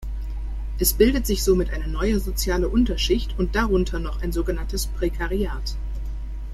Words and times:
Es 0.79 0.93
bildet 0.93 1.27
sich 1.27 1.43
somit 1.43 1.69
eine 1.69 1.87
neue 1.87 2.19
soziale 2.19 2.69
Unterschicht 2.69 3.37
und 3.37 3.53
darunter 3.53 3.99
noch 3.99 4.23
ein 4.23 4.31
sogenanntes 4.31 4.87
Prekariat. 4.87 5.75